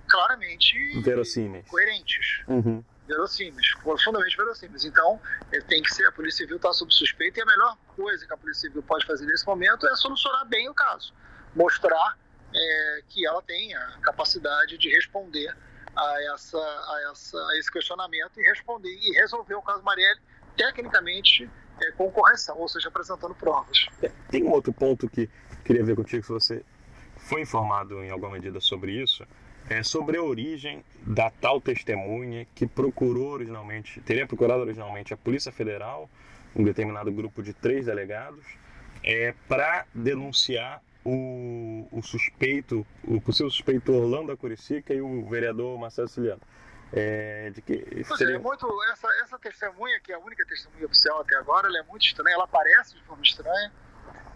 claramente 0.08 1.00
verossímeis. 1.00 1.66
coerentes. 1.68 2.42
Uhum. 2.48 2.84
Verossímeis, 3.06 3.72
profundamente 3.82 4.36
verossímeis. 4.36 4.84
Então, 4.84 5.20
tem 5.68 5.80
que 5.80 5.94
ser, 5.94 6.06
a 6.06 6.12
Polícia 6.12 6.38
Civil 6.38 6.56
está 6.56 6.72
sob 6.72 6.92
suspeita 6.92 7.38
e 7.38 7.42
a 7.42 7.46
melhor 7.46 7.76
coisa 7.94 8.26
que 8.26 8.32
a 8.32 8.36
Polícia 8.36 8.62
Civil 8.62 8.82
pode 8.82 9.06
fazer 9.06 9.26
nesse 9.26 9.46
momento 9.46 9.86
é 9.86 9.94
solucionar 9.94 10.44
bem 10.46 10.68
o 10.68 10.74
caso. 10.74 11.14
Mostrar 11.54 12.18
é, 12.52 13.02
que 13.08 13.24
ela 13.26 13.40
tem 13.42 13.74
a 13.74 13.98
capacidade 14.02 14.76
de 14.76 14.88
responder 14.90 15.54
a, 15.94 16.34
essa, 16.34 16.58
a, 16.58 17.10
essa, 17.10 17.38
a 17.38 17.58
esse 17.58 17.70
questionamento 17.70 18.38
e 18.38 18.42
responder 18.42 18.90
e 18.90 19.12
resolver 19.20 19.54
o 19.54 19.62
caso 19.62 19.82
Marielle 19.82 20.20
tecnicamente 20.56 21.48
é, 21.80 21.92
com 21.92 22.10
correção, 22.10 22.58
ou 22.58 22.68
seja, 22.68 22.88
apresentando 22.88 23.34
provas. 23.34 23.86
É, 24.02 24.10
tem 24.30 24.44
um 24.44 24.50
outro 24.50 24.72
ponto 24.72 25.08
que 25.08 25.28
queria 25.64 25.84
ver 25.84 25.96
contigo, 25.96 26.22
se 26.24 26.32
você 26.32 26.64
foi 27.16 27.42
informado 27.42 28.02
em 28.02 28.10
alguma 28.10 28.32
medida 28.32 28.60
sobre 28.60 28.92
isso, 28.92 29.26
é 29.68 29.82
sobre 29.82 30.16
a 30.16 30.22
origem 30.22 30.84
da 31.02 31.30
tal 31.30 31.60
testemunha 31.60 32.46
que 32.54 32.66
procurou 32.66 33.32
originalmente, 33.32 34.00
teria 34.00 34.26
procurado 34.26 34.60
originalmente 34.62 35.12
a 35.12 35.16
Polícia 35.16 35.50
Federal, 35.50 36.08
um 36.54 36.64
determinado 36.64 37.10
grupo 37.12 37.42
de 37.42 37.52
três 37.52 37.86
delegados, 37.86 38.44
é, 39.02 39.34
para 39.48 39.86
denunciar 39.94 40.82
o, 41.04 41.86
o, 41.92 42.02
suspeito, 42.02 42.86
o 43.04 43.20
possível 43.20 43.50
suspeito 43.50 43.92
Orlando 43.92 44.36
Curicica 44.36 44.92
e 44.92 45.00
o 45.00 45.24
vereador 45.28 45.78
Marcelo 45.78 46.08
Ciliano. 46.08 46.42
É, 46.92 47.50
de 47.50 47.62
que 47.62 48.04
seria... 48.16 48.36
é 48.36 48.38
muito, 48.38 48.66
essa, 48.92 49.08
essa 49.22 49.38
testemunha, 49.38 50.00
que 50.00 50.12
é 50.12 50.14
a 50.14 50.18
única 50.18 50.44
testemunha 50.46 50.86
oficial 50.86 51.20
até 51.20 51.36
agora, 51.36 51.68
ela 51.68 51.78
é 51.78 51.82
muito 51.82 52.06
estranha, 52.06 52.34
ela 52.34 52.44
aparece 52.44 52.94
de 52.94 53.02
forma 53.02 53.22
estranha, 53.22 53.72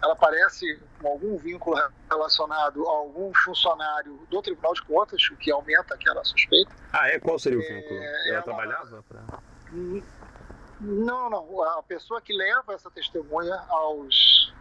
ela 0.02 0.12
aparece 0.14 0.80
com 1.00 1.08
algum 1.08 1.36
vínculo 1.36 1.76
relacionado 2.10 2.88
a 2.88 2.90
algum 2.90 3.32
funcionário 3.44 4.18
do 4.30 4.42
Tribunal 4.42 4.72
de 4.74 4.82
Contas, 4.82 5.22
o 5.30 5.36
que 5.36 5.50
aumenta 5.50 5.94
aquela 5.94 6.24
suspeita. 6.24 6.74
Ah, 6.92 7.08
é? 7.08 7.18
Qual 7.18 7.38
seria 7.38 7.58
o 7.58 7.62
vínculo? 7.62 8.00
É, 8.00 8.28
ela, 8.28 8.34
ela, 8.34 8.42
trabalhava? 8.42 9.04
Pra... 9.08 9.22
Não, 10.80 11.28
não. 11.28 11.62
A 11.78 11.82
pessoa 11.82 12.20
que 12.20 12.32
leva 12.32 12.72
essa 12.74 12.90
testemunha 12.90 13.54
aos 13.68 14.52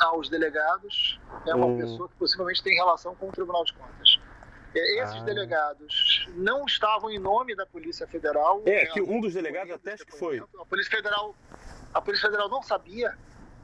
aos 0.00 0.30
delegados 0.30 1.20
é 1.46 1.54
uma 1.54 1.66
hum. 1.66 1.78
pessoa 1.78 2.08
que 2.08 2.14
possivelmente 2.14 2.62
tem 2.62 2.74
relação 2.74 3.14
com 3.14 3.28
o 3.28 3.32
Tribunal 3.32 3.64
de 3.64 3.74
Contas. 3.74 4.18
É, 4.74 5.02
esses 5.02 5.16
ah. 5.16 5.24
delegados 5.24 6.28
não 6.34 6.64
estavam 6.64 7.10
em 7.10 7.18
nome 7.18 7.54
da 7.54 7.66
Polícia 7.66 8.06
Federal. 8.06 8.62
É, 8.64 8.86
que 8.86 9.02
um 9.02 9.20
dos 9.20 9.34
delegados 9.34 9.72
até 9.72 9.92
acho 9.92 10.06
que 10.06 10.16
foi. 10.16 10.38
A 10.38 10.64
Polícia 10.64 10.90
Federal, 10.96 11.34
a 11.92 12.00
Polícia 12.00 12.26
Federal 12.28 12.48
não 12.48 12.62
sabia 12.62 13.16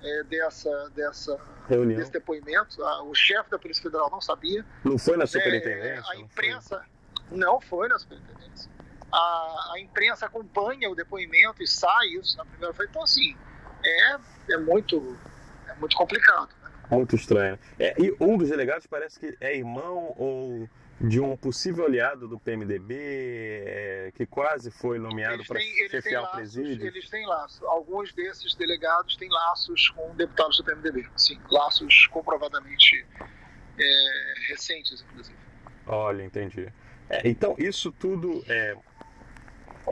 é, 0.02 0.22
dessa, 0.24 0.90
dessa, 0.94 1.38
Reunião. 1.68 1.98
desse 1.98 2.12
depoimento. 2.12 2.82
o 3.04 3.14
chefe 3.14 3.50
da 3.50 3.58
Polícia 3.58 3.82
Federal 3.82 4.10
não 4.10 4.20
sabia. 4.20 4.64
Não 4.84 4.98
foi 4.98 5.16
na 5.16 5.24
é, 5.24 5.26
superintendência? 5.26 6.04
a 6.12 6.16
imprensa 6.16 6.84
não, 7.30 7.38
não 7.38 7.60
foi 7.60 7.88
na 7.88 7.98
superintendência. 7.98 8.70
A, 9.12 9.72
a, 9.74 9.80
imprensa 9.80 10.26
acompanha 10.26 10.90
o 10.90 10.94
depoimento 10.94 11.62
e 11.62 11.66
sai 11.66 12.06
isso 12.08 12.36
na 12.36 12.44
primeira 12.44 12.74
feira. 12.74 12.90
Então, 12.90 13.02
assim, 13.02 13.36
é, 13.84 14.16
é 14.50 14.58
muito 14.58 15.16
muito 15.78 15.96
complicado. 15.96 16.48
Né? 16.62 16.70
Muito 16.90 17.16
estranho. 17.16 17.58
É, 17.78 17.94
e 18.00 18.14
um 18.20 18.36
dos 18.36 18.48
delegados 18.48 18.86
parece 18.86 19.18
que 19.18 19.36
é 19.40 19.56
irmão 19.56 20.14
ou 20.16 20.68
de 21.00 21.20
um 21.20 21.36
possível 21.36 21.84
aliado 21.84 22.26
do 22.26 22.38
PMDB 22.38 22.94
é, 22.94 24.12
que 24.14 24.24
quase 24.24 24.70
foi 24.70 24.98
nomeado 24.98 25.44
para 25.44 25.60
chefiar 25.90 26.22
o 26.22 26.28
presídio. 26.28 26.86
Eles 26.86 27.10
têm 27.10 27.26
laços. 27.26 27.62
Alguns 27.64 28.12
desses 28.14 28.54
delegados 28.54 29.16
têm 29.16 29.28
laços 29.28 29.90
com 29.90 30.14
deputados 30.14 30.56
do 30.56 30.64
PMDB. 30.64 31.06
Sim, 31.16 31.38
laços 31.50 32.06
comprovadamente 32.06 33.04
é, 33.78 34.34
recentes, 34.48 35.04
inclusive. 35.10 35.36
Olha, 35.86 36.22
entendi. 36.22 36.72
É, 37.10 37.28
então, 37.28 37.54
isso 37.58 37.92
tudo, 37.92 38.42
é, 38.48 38.76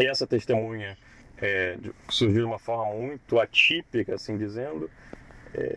e 0.00 0.06
essa 0.06 0.26
testemunha 0.26 0.96
é, 1.36 1.76
surgiu 2.08 2.40
de 2.40 2.46
uma 2.46 2.58
forma 2.58 2.92
muito 2.94 3.38
atípica, 3.38 4.14
assim 4.14 4.38
dizendo, 4.38 4.90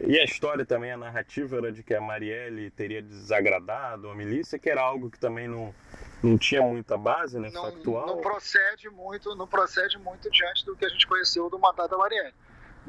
e 0.08 0.20
a 0.20 0.24
história 0.24 0.66
também, 0.66 0.92
a 0.92 0.98
narrativa 0.98 1.58
era 1.58 1.72
de 1.72 1.84
que 1.84 1.94
a 1.94 2.02
Marielle 2.02 2.72
teria 2.72 3.02
desagradado 3.02 4.10
a 4.10 4.16
milícia, 4.16 4.58
que 4.58 4.70
era 4.70 4.82
algo 4.82 5.10
que 5.12 5.20
também 5.20 5.48
não, 5.48 5.74
não 6.24 6.38
tinha 6.38 6.62
muita 6.62 6.98
base, 6.98 7.40
né, 7.40 7.50
não, 7.54 7.62
factual. 7.62 8.08
Não 8.08 8.22
procede 8.22 8.90
muito, 8.90 9.36
não 9.36 9.48
procede 9.48 9.98
muito 10.00 10.30
diante 10.32 10.66
do 10.66 10.76
que 10.76 10.86
a 10.86 10.90
gente 10.90 11.06
conheceu 11.06 11.50
do 11.50 11.60
mandato 11.60 11.92
da 11.92 11.98
Marielle. 11.98 12.34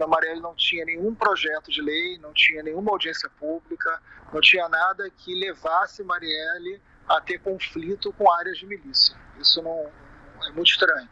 A 0.01 0.07
Marielle 0.07 0.41
não 0.41 0.55
tinha 0.55 0.85
nenhum 0.85 1.15
projeto 1.15 1.71
de 1.71 1.83
lei, 1.83 2.19
não 2.19 2.33
tinha 2.33 2.63
nenhuma 2.63 2.93
audiência 2.93 3.29
pública, 3.39 4.01
não 4.33 4.41
tinha 4.41 4.69
nada 4.69 5.11
que 5.11 5.35
levasse 5.35 6.03
Marielle 6.05 6.81
a 7.09 7.21
ter 7.21 7.39
conflito 7.41 8.13
com 8.13 8.31
áreas 8.31 8.59
de 8.59 8.67
milícia. 8.67 9.17
Isso 9.39 9.61
não 9.61 9.91
é 10.47 10.53
muito 10.53 10.71
estranho. 10.71 11.09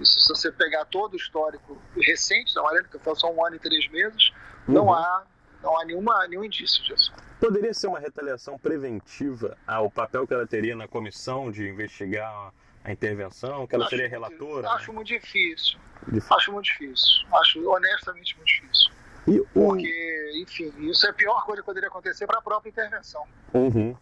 Isso, 0.00 0.20
se 0.20 0.28
você 0.28 0.50
pegar 0.50 0.84
todo 0.86 1.14
o 1.14 1.16
histórico 1.16 1.80
recente 1.96 2.54
da 2.54 2.62
Marielle, 2.62 2.88
que 2.88 2.98
foi 2.98 3.14
só 3.16 3.32
um 3.32 3.44
ano 3.44 3.56
e 3.56 3.58
três 3.58 3.88
meses, 3.90 4.32
não 4.66 4.86
uhum. 4.86 4.94
há, 4.94 5.24
não 5.62 5.80
há 5.80 5.84
nenhuma, 5.84 6.26
nenhum 6.26 6.44
indício 6.44 6.82
disso. 6.82 7.12
Poderia 7.40 7.74
ser 7.74 7.86
uma 7.86 7.98
retaliação 7.98 8.58
preventiva 8.58 9.56
ao 9.66 9.90
papel 9.90 10.26
que 10.26 10.34
ela 10.34 10.46
teria 10.46 10.74
na 10.74 10.88
comissão 10.88 11.50
de 11.50 11.68
investigar 11.68 12.52
a 12.82 12.92
intervenção, 12.92 13.66
que 13.66 13.74
ela 13.74 13.84
acho 13.84 13.90
seria 13.90 14.08
relatora? 14.08 14.68
Acho 14.70 14.88
né? 14.88 14.96
muito 14.96 15.08
difícil. 15.08 15.78
difícil. 16.06 16.36
Acho 16.36 16.52
muito 16.52 16.66
difícil. 16.66 17.26
Acho 17.32 17.70
honestamente 17.70 18.36
muito 18.36 18.48
difícil. 18.48 18.92
E 19.26 19.40
o... 19.40 19.46
Porque, 19.46 20.32
enfim, 20.42 20.72
isso 20.90 21.06
é 21.06 21.10
a 21.10 21.12
pior 21.14 21.44
coisa 21.46 21.62
que 21.62 21.66
poderia 21.66 21.88
acontecer 21.88 22.26
para 22.26 22.38
a 22.38 22.42
própria 22.42 22.70
intervenção. 22.70 23.24
Uhum. 23.54 23.96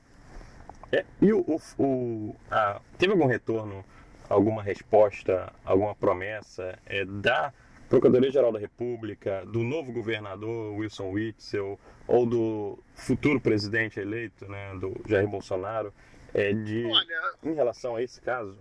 É, 0.90 1.04
e 1.20 1.32
o, 1.32 1.40
o, 1.40 1.60
o 1.78 2.36
a, 2.50 2.80
teve 2.98 3.12
algum 3.12 3.26
retorno, 3.26 3.84
alguma 4.32 4.62
resposta, 4.62 5.52
alguma 5.64 5.94
promessa 5.94 6.78
é, 6.86 7.04
da 7.04 7.52
Procuradoria-Geral 7.88 8.50
da 8.50 8.58
República, 8.58 9.44
do 9.44 9.62
novo 9.62 9.92
governador 9.92 10.74
Wilson 10.74 11.10
Witzel 11.10 11.78
ou 12.08 12.24
do 12.24 12.78
futuro 12.94 13.38
presidente 13.38 14.00
eleito, 14.00 14.48
né, 14.48 14.74
do 14.80 14.94
Jair 15.06 15.28
Bolsonaro, 15.28 15.92
é, 16.32 16.50
de, 16.54 16.86
olha, 16.86 17.34
em 17.42 17.52
relação 17.52 17.96
a 17.96 18.02
esse 18.02 18.20
caso? 18.22 18.58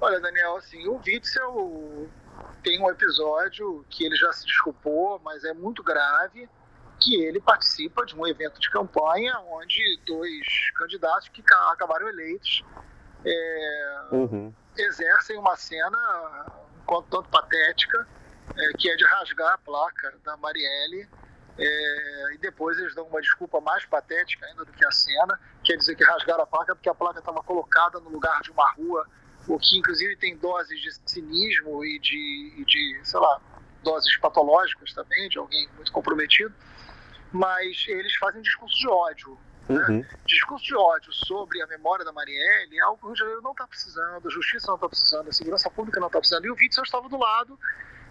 Olha, 0.00 0.18
Daniel, 0.18 0.56
assim, 0.56 0.88
o 0.88 0.98
Witzel 1.06 2.08
tem 2.62 2.80
um 2.80 2.90
episódio 2.90 3.84
que 3.90 4.06
ele 4.06 4.16
já 4.16 4.32
se 4.32 4.46
desculpou, 4.46 5.20
mas 5.22 5.44
é 5.44 5.52
muito 5.52 5.82
grave, 5.82 6.48
que 6.98 7.16
ele 7.22 7.38
participa 7.38 8.06
de 8.06 8.18
um 8.18 8.26
evento 8.26 8.58
de 8.58 8.70
campanha 8.70 9.38
onde 9.50 10.00
dois 10.06 10.46
candidatos 10.78 11.28
que 11.28 11.44
acabaram 11.70 12.08
eleitos 12.08 12.64
é, 13.24 14.02
uhum. 14.12 14.52
exercem 14.76 15.38
uma 15.38 15.56
cena 15.56 16.46
quanto 16.86 17.08
tanto 17.08 17.28
patética, 17.30 18.06
é, 18.56 18.72
que 18.78 18.90
é 18.90 18.96
de 18.96 19.04
rasgar 19.04 19.54
a 19.54 19.58
placa 19.58 20.14
da 20.24 20.36
Marielle. 20.36 21.08
É, 21.56 22.34
e 22.34 22.38
depois 22.38 22.76
eles 22.78 22.94
dão 22.96 23.06
uma 23.06 23.20
desculpa 23.20 23.60
mais 23.60 23.84
patética 23.86 24.44
ainda 24.46 24.64
do 24.64 24.72
que 24.72 24.84
a 24.84 24.90
cena, 24.90 25.38
quer 25.62 25.76
dizer 25.76 25.94
que 25.94 26.02
rasgaram 26.02 26.42
a 26.42 26.46
placa 26.46 26.74
porque 26.74 26.88
a 26.88 26.94
placa 26.94 27.20
estava 27.20 27.40
colocada 27.44 28.00
no 28.00 28.10
lugar 28.10 28.42
de 28.42 28.50
uma 28.50 28.68
rua, 28.72 29.06
o 29.46 29.56
que 29.56 29.78
inclusive 29.78 30.16
tem 30.16 30.36
doses 30.36 30.80
de 30.80 30.92
cinismo 31.06 31.84
e 31.84 32.00
de, 32.00 32.54
e 32.58 32.64
de 32.64 33.00
sei 33.04 33.20
lá, 33.20 33.40
doses 33.84 34.16
patológicas 34.16 34.92
também, 34.94 35.28
de 35.28 35.38
alguém 35.38 35.68
muito 35.76 35.92
comprometido. 35.92 36.52
Mas 37.30 37.84
eles 37.86 38.14
fazem 38.16 38.40
um 38.40 38.42
discurso 38.42 38.76
de 38.76 38.88
ódio 38.88 39.38
Uhum. 39.68 40.04
Discurso 40.26 40.64
de 40.64 40.76
ódio 40.76 41.12
sobre 41.12 41.62
a 41.62 41.66
memória 41.66 42.04
da 42.04 42.12
Marielle 42.12 42.78
é 42.78 42.82
algo 42.82 42.98
que 42.98 43.04
o 43.04 43.06
Rio 43.08 43.14
de 43.14 43.20
Janeiro 43.20 43.42
não 43.42 43.52
está 43.52 43.66
precisando, 43.66 44.28
a 44.28 44.30
justiça 44.30 44.66
não 44.68 44.74
está 44.74 44.88
precisando, 44.88 45.28
a 45.28 45.32
segurança 45.32 45.70
pública 45.70 46.00
não 46.00 46.08
está 46.08 46.18
precisando. 46.18 46.44
E 46.44 46.50
o 46.50 46.54
Witzel 46.54 46.84
estava 46.84 47.08
do 47.08 47.18
lado 47.18 47.58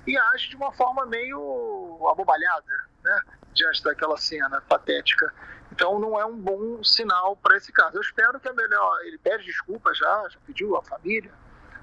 e 0.07 0.17
age 0.17 0.49
de 0.49 0.55
uma 0.55 0.71
forma 0.71 1.05
meio 1.05 2.07
abobalhada, 2.11 2.65
né? 3.03 3.21
diante 3.53 3.83
daquela 3.83 4.17
cena 4.17 4.61
patética. 4.61 5.31
Então 5.71 5.99
não 5.99 6.19
é 6.19 6.25
um 6.25 6.35
bom 6.35 6.83
sinal 6.83 7.35
para 7.37 7.57
esse 7.57 7.71
caso. 7.71 7.97
Eu 7.97 8.01
espero 8.01 8.39
que 8.39 8.49
a 8.49 8.53
melhor. 8.53 9.01
Ele 9.05 9.17
pede 9.17 9.45
desculpas 9.45 9.97
já, 9.97 10.27
já 10.29 10.39
pediu 10.45 10.75
à 10.75 10.83
família, 10.83 11.31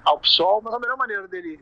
ao 0.03 0.19
PSOL, 0.19 0.61
mas 0.61 0.73
a 0.73 0.79
melhor 0.79 0.97
maneira 0.97 1.27
dele 1.27 1.59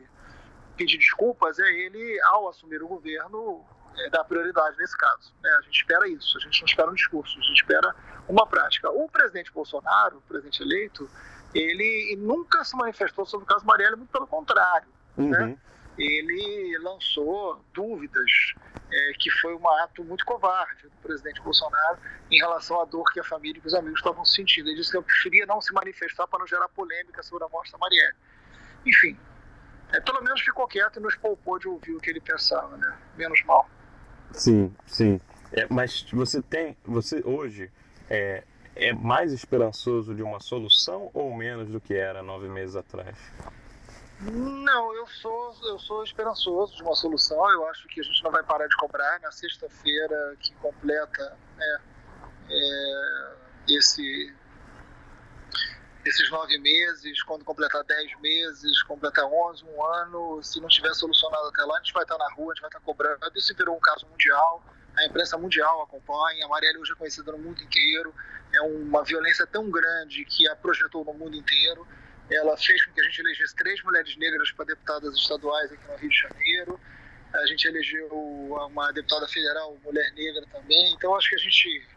pedir 0.76 0.98
desculpas 0.98 1.58
é 1.58 1.68
ele, 1.68 2.20
ao 2.22 2.48
assumir 2.48 2.82
o 2.82 2.88
governo, 2.88 3.64
é, 3.98 4.10
dar 4.10 4.24
prioridade 4.24 4.76
nesse 4.78 4.96
caso. 4.96 5.32
Né? 5.42 5.50
A 5.58 5.60
gente 5.62 5.80
espera 5.80 6.08
isso, 6.08 6.38
a 6.38 6.40
gente 6.40 6.60
não 6.60 6.66
espera 6.66 6.90
um 6.90 6.94
discurso, 6.94 7.38
a 7.38 7.42
gente 7.42 7.56
espera 7.56 7.94
uma 8.28 8.46
prática. 8.46 8.90
O 8.90 9.08
presidente 9.08 9.52
Bolsonaro, 9.52 10.18
o 10.18 10.22
presidente 10.22 10.62
eleito, 10.62 11.08
ele 11.54 12.16
nunca 12.16 12.64
se 12.64 12.76
manifestou 12.76 13.26
sobre 13.26 13.44
o 13.44 13.46
caso 13.46 13.64
Marielle, 13.66 13.96
muito 13.96 14.10
pelo 14.10 14.26
contrário. 14.26 14.88
Né? 15.16 15.24
Uhum. 15.24 15.30
Né? 15.30 15.58
Ele 15.98 16.78
lançou 16.78 17.62
dúvidas 17.74 18.30
é, 18.90 19.12
que 19.18 19.30
foi 19.30 19.54
um 19.54 19.68
ato 19.82 20.02
muito 20.04 20.24
covarde 20.24 20.84
do 20.84 20.96
presidente 21.02 21.40
Bolsonaro 21.42 21.98
em 22.30 22.38
relação 22.38 22.80
à 22.80 22.84
dor 22.84 23.04
que 23.12 23.20
a 23.20 23.24
família 23.24 23.60
e 23.62 23.66
os 23.66 23.74
amigos 23.74 23.98
estavam 23.98 24.24
sentindo. 24.24 24.68
Ele 24.68 24.76
disse 24.76 24.92
que 24.92 24.96
eu 24.96 25.02
preferia 25.02 25.44
não 25.46 25.60
se 25.60 25.72
manifestar 25.74 26.26
para 26.26 26.38
não 26.38 26.46
gerar 26.46 26.68
polêmica 26.70 27.22
sobre 27.22 27.44
a 27.44 27.48
morte 27.48 27.70
da 27.72 27.78
Marielle. 27.78 28.16
Enfim, 28.86 29.18
é, 29.92 30.00
pelo 30.00 30.22
menos 30.22 30.40
ficou 30.40 30.66
quieto 30.66 30.98
e 30.98 31.02
nos 31.02 31.16
poupou 31.16 31.58
de 31.58 31.68
ouvir 31.68 31.94
o 31.94 32.00
que 32.00 32.10
ele 32.10 32.20
pensava, 32.20 32.76
né? 32.76 32.96
Menos 33.16 33.42
mal. 33.44 33.68
Sim, 34.32 34.74
sim. 34.86 35.20
É, 35.52 35.66
mas 35.68 36.06
você 36.12 36.40
tem, 36.40 36.76
você 36.84 37.22
hoje 37.24 37.70
é, 38.08 38.44
é 38.76 38.92
mais 38.92 39.32
esperançoso 39.32 40.14
de 40.14 40.22
uma 40.22 40.40
solução 40.40 41.10
ou 41.12 41.34
menos 41.34 41.68
do 41.68 41.80
que 41.80 41.94
era 41.94 42.22
nove 42.22 42.48
meses 42.48 42.76
atrás? 42.76 43.16
Não, 44.20 44.94
eu 44.94 45.06
sou, 45.06 45.56
eu 45.64 45.78
sou 45.78 46.04
esperançoso 46.04 46.76
de 46.76 46.82
uma 46.82 46.94
solução. 46.94 47.50
Eu 47.50 47.66
acho 47.68 47.88
que 47.88 48.00
a 48.00 48.04
gente 48.04 48.22
não 48.22 48.30
vai 48.30 48.42
parar 48.42 48.66
de 48.66 48.76
cobrar. 48.76 49.18
Na 49.20 49.32
sexta-feira 49.32 50.36
que 50.38 50.54
completa 50.56 51.38
né, 51.56 51.80
é, 52.50 53.32
esse, 53.68 54.34
esses 56.04 56.30
nove 56.30 56.58
meses, 56.58 57.22
quando 57.22 57.44
completar 57.44 57.84
dez 57.84 58.18
meses, 58.20 58.82
completar 58.84 59.24
onze, 59.26 59.64
um 59.64 59.84
ano, 59.84 60.42
se 60.42 60.60
não 60.60 60.68
tiver 60.68 60.94
solucionado 60.94 61.48
até 61.48 61.62
lá, 61.62 61.76
a 61.76 61.78
gente 61.80 61.92
vai 61.92 62.02
estar 62.02 62.16
na 62.16 62.30
rua, 62.32 62.52
a 62.52 62.54
gente 62.54 62.62
vai 62.62 62.68
estar 62.68 62.80
cobrando. 62.80 63.18
Isso 63.36 63.54
virou 63.54 63.76
um 63.76 63.80
caso 63.80 64.06
mundial, 64.06 64.64
a 64.96 65.04
imprensa 65.04 65.36
mundial 65.36 65.82
acompanha, 65.82 66.46
a 66.46 66.48
Marielle 66.48 66.78
hoje 66.78 66.92
é 66.92 66.94
conhecida 66.94 67.32
no 67.32 67.38
mundo 67.38 67.62
inteiro, 67.62 68.14
é 68.54 68.60
uma 68.62 69.04
violência 69.04 69.46
tão 69.46 69.70
grande 69.70 70.24
que 70.24 70.48
a 70.48 70.56
projetou 70.56 71.04
no 71.04 71.12
mundo 71.14 71.36
inteiro. 71.36 71.86
Ela 72.30 72.56
fez 72.56 72.84
com 72.84 72.92
que 72.92 73.00
a 73.00 73.04
gente 73.04 73.18
elegesse 73.20 73.54
três 73.56 73.82
mulheres 73.82 74.16
negras 74.16 74.52
para 74.52 74.64
deputadas 74.64 75.14
estaduais 75.16 75.72
aqui 75.72 75.86
no 75.86 75.96
Rio 75.96 76.10
de 76.10 76.16
Janeiro. 76.16 76.80
A 77.34 77.46
gente 77.46 77.66
elegeu 77.66 78.08
uma 78.12 78.92
deputada 78.92 79.26
federal, 79.28 79.76
mulher 79.84 80.12
negra 80.12 80.46
também. 80.52 80.94
Então, 80.94 81.14
acho 81.14 81.28
que 81.28 81.34
a 81.34 81.38
gente 81.38 81.88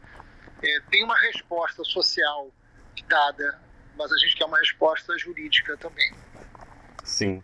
é, 0.64 0.80
tem 0.90 1.04
uma 1.04 1.18
resposta 1.18 1.84
social 1.84 2.52
dada, 3.08 3.60
mas 3.98 4.12
a 4.12 4.18
gente 4.18 4.36
quer 4.36 4.46
uma 4.46 4.58
resposta 4.58 5.18
jurídica 5.18 5.78
também. 5.78 6.12
Sim. 7.04 7.44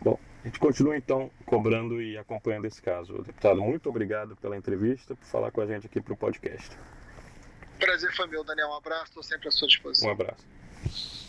Bom, 0.00 0.18
a 0.42 0.46
gente 0.46 0.58
continua 0.58 0.96
então 0.96 1.30
cobrando 1.46 2.00
e 2.00 2.18
acompanhando 2.18 2.66
esse 2.66 2.80
caso. 2.80 3.22
Deputado, 3.22 3.60
muito 3.60 3.88
obrigado 3.88 4.36
pela 4.36 4.56
entrevista, 4.56 5.14
por 5.14 5.26
falar 5.26 5.50
com 5.50 5.60
a 5.60 5.66
gente 5.66 5.86
aqui 5.86 6.00
para 6.00 6.12
o 6.12 6.16
podcast. 6.16 6.76
Prazer 7.78 8.14
foi 8.14 8.26
meu, 8.28 8.44
Daniel. 8.44 8.68
Um 8.68 8.76
abraço, 8.76 9.06
estou 9.06 9.22
sempre 9.22 9.48
à 9.48 9.50
sua 9.50 9.68
disposição. 9.68 10.08
Um 10.08 10.12
abraço. 10.12 11.21